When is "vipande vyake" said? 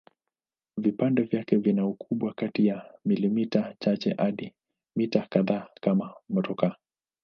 0.77-1.57